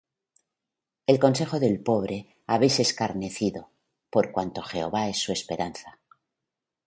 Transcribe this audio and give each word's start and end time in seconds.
El 1.05 1.19
consejo 1.19 1.59
del 1.59 1.79
pobre 1.83 2.35
habéis 2.47 2.79
escarnecido, 2.79 3.69
Por 4.09 4.31
cuanto 4.31 4.63
Jehová 4.63 5.07
es 5.09 5.19
su 5.19 5.31
esperanza. 5.31 5.99